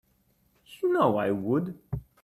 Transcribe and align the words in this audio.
You 0.81 0.93
know 0.93 1.17
I 1.17 1.29
would. 1.29 1.77